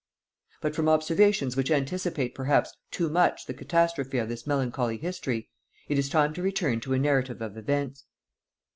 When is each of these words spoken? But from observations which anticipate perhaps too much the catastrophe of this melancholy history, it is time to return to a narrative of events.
But 0.61 0.73
from 0.75 0.89
observations 0.89 1.55
which 1.55 1.69
anticipate 1.69 2.33
perhaps 2.33 2.75
too 2.89 3.07
much 3.07 3.45
the 3.45 3.53
catastrophe 3.53 4.17
of 4.17 4.29
this 4.29 4.47
melancholy 4.47 4.97
history, 4.97 5.51
it 5.87 5.99
is 5.99 6.09
time 6.09 6.33
to 6.33 6.41
return 6.41 6.79
to 6.79 6.93
a 6.93 6.97
narrative 6.97 7.39
of 7.39 7.55
events. 7.55 8.05